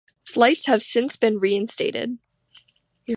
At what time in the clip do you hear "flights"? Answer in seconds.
0.23-0.65